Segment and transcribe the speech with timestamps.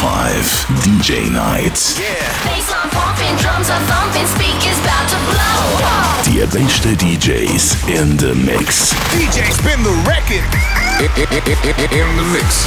[0.00, 0.44] 5
[0.80, 1.76] DJ Night.
[2.48, 5.60] Bassline pumping, drums are thumping, speakers about to blow.
[6.24, 8.94] Die besten DJs in the Mix.
[9.12, 10.40] DJ spin the record.
[11.00, 12.66] In the mix.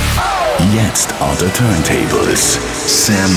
[0.74, 2.60] Jetzt on the turntables.
[2.86, 3.32] Sam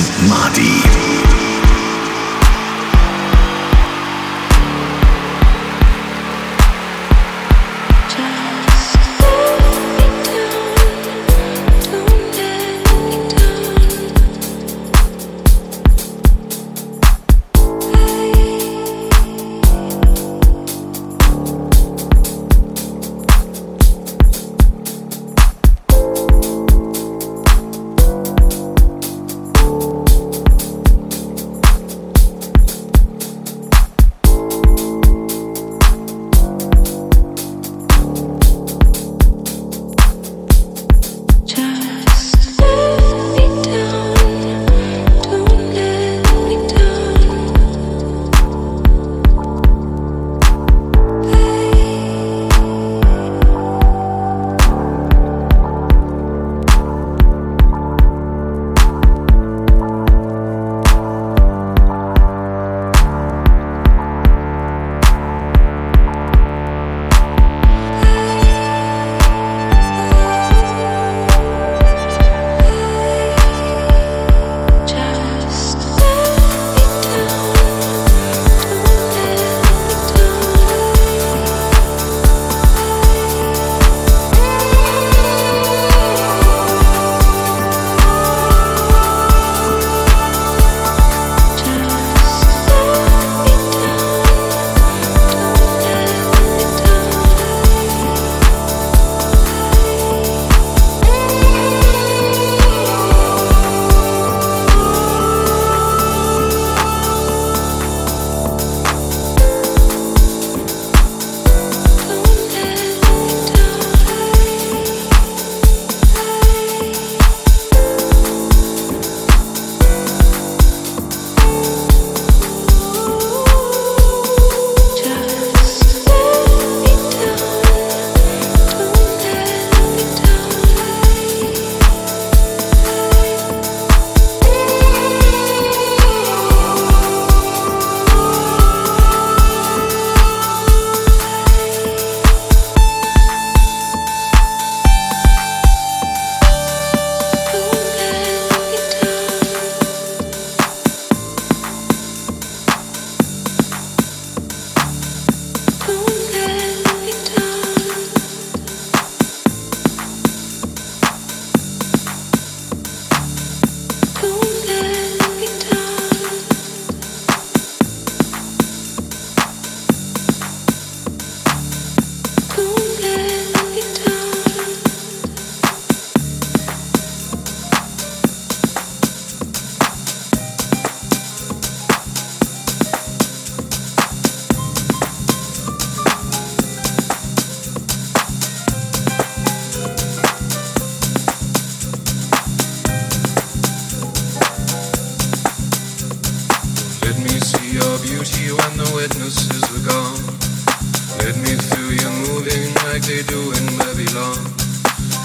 [203.69, 204.38] in Babylon.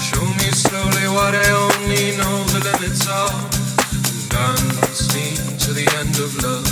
[0.00, 3.32] Show me slowly what I only know the limits of.
[4.04, 6.66] And dance me to the end of love.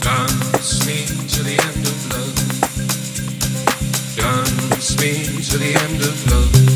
[0.00, 2.36] Dance me to the end of love.
[4.16, 5.12] Dance me
[5.42, 6.75] to the end of love.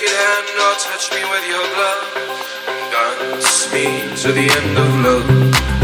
[0.00, 2.04] naked hand or touch me with your glove.
[2.92, 5.75] Dance me to the end of love.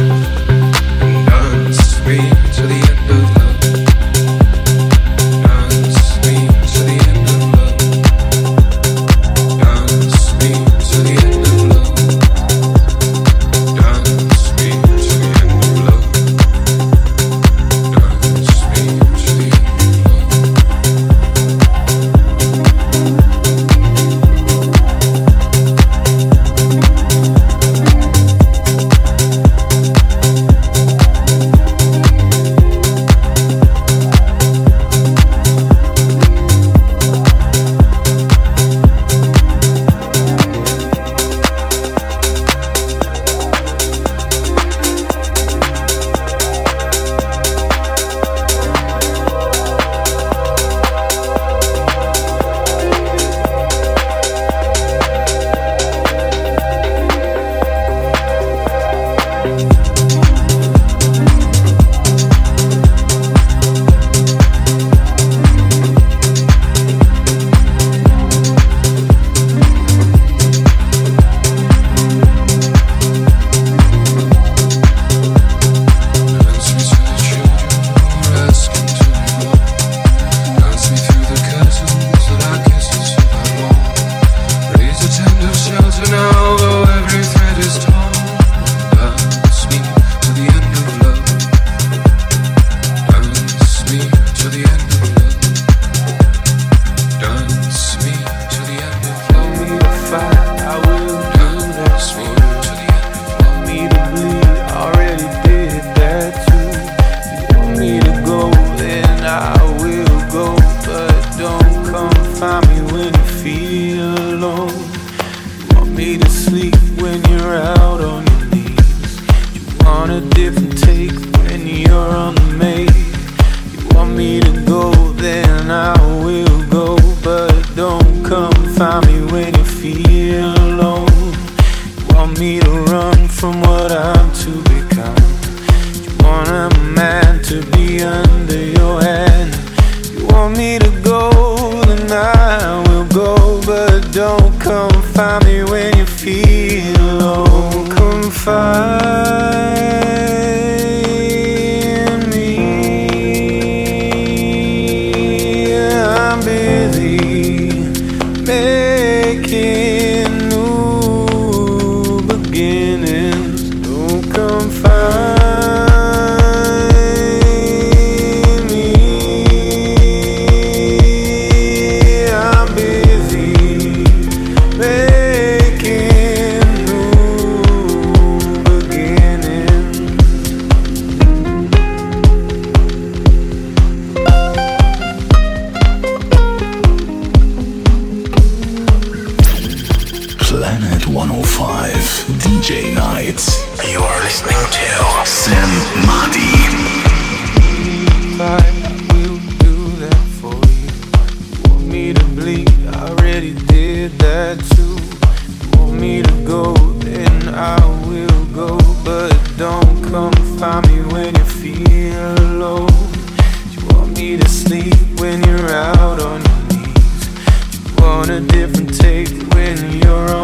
[219.82, 220.42] in your own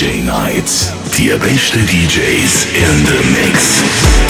[0.00, 0.92] DJ Nights.
[1.18, 4.29] Die beste DJs in the Mix.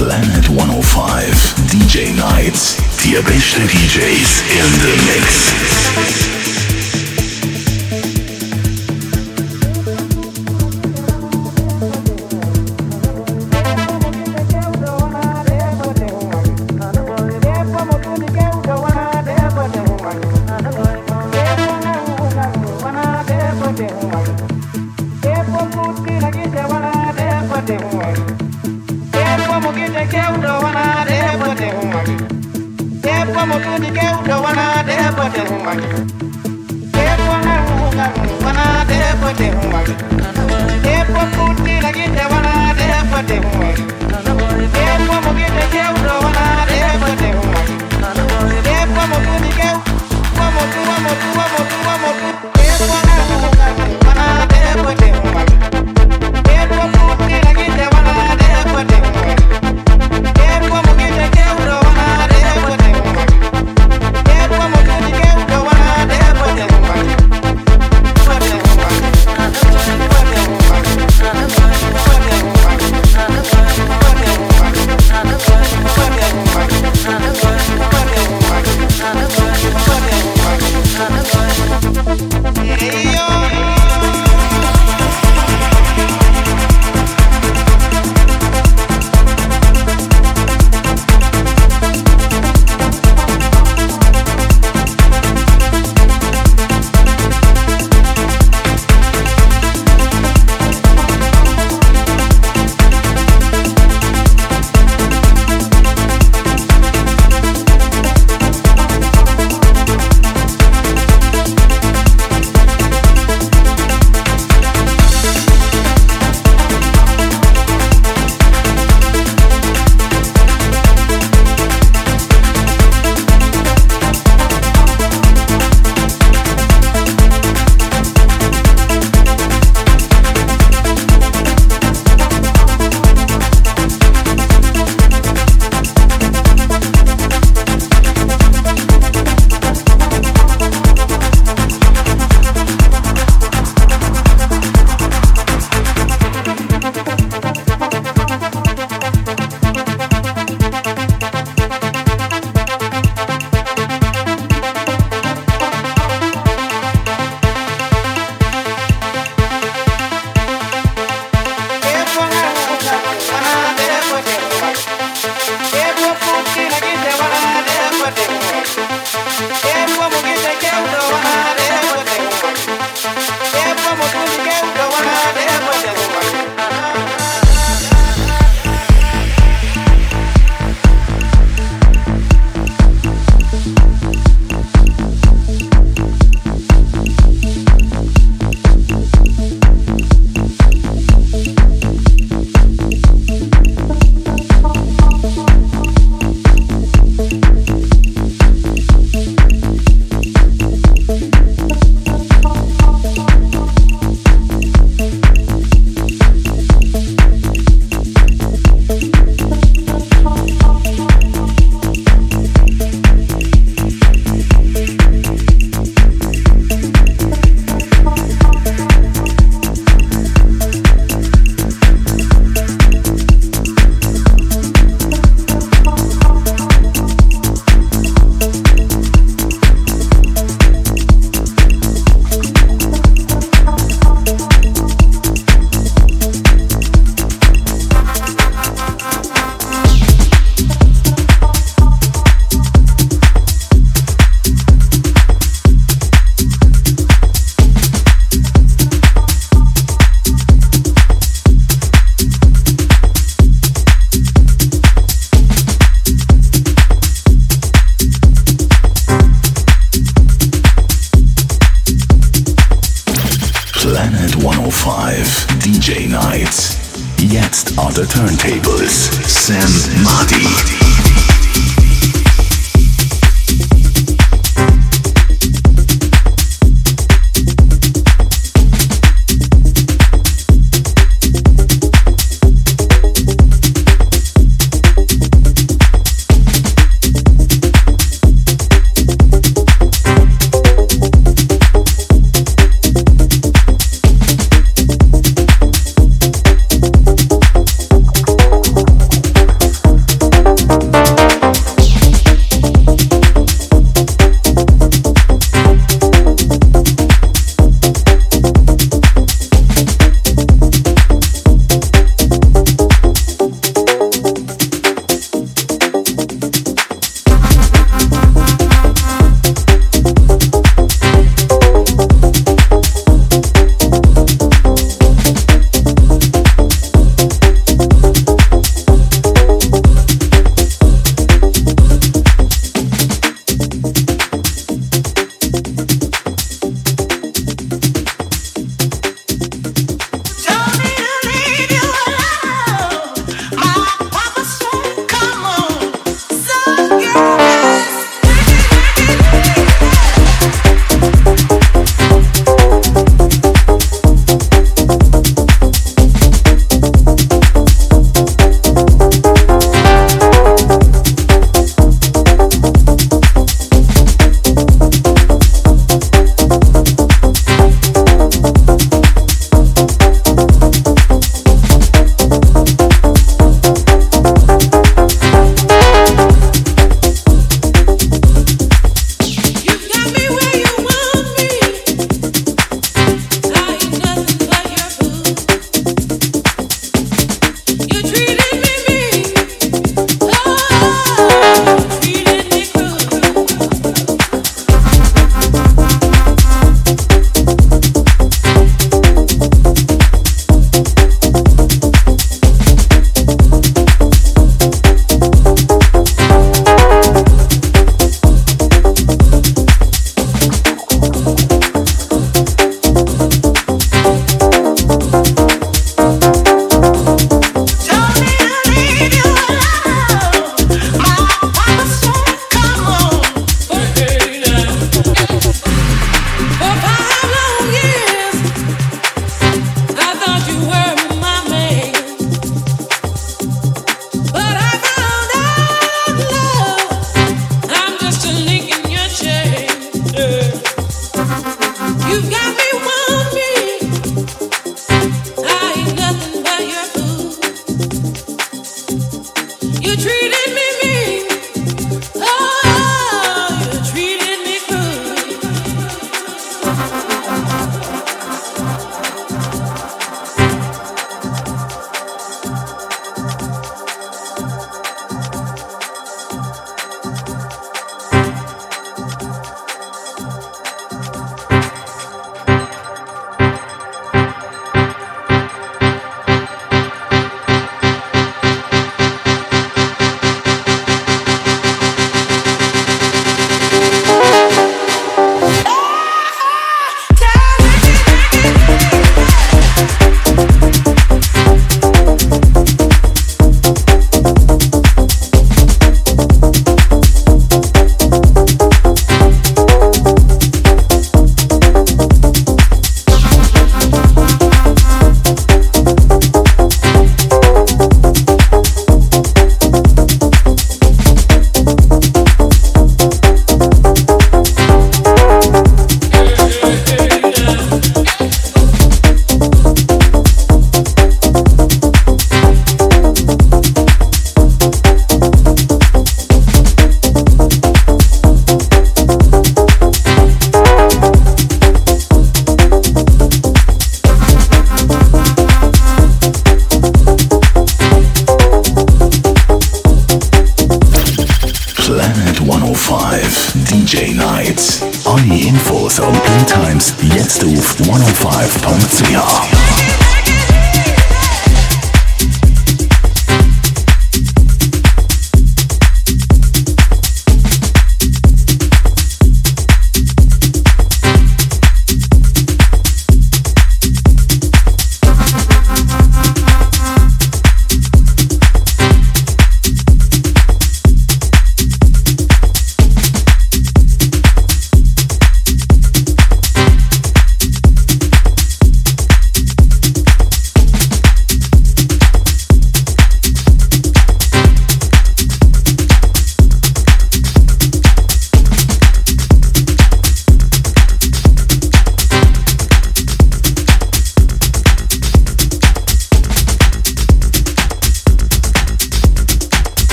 [0.00, 2.76] Planet 105 DJ Nights.
[3.04, 6.39] Die besten DJs in the mix.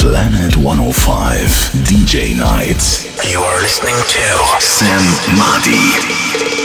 [0.00, 1.36] Planet 105
[1.84, 3.04] DJ Nights.
[3.30, 5.02] You are listening to Sam
[5.36, 6.59] Madi.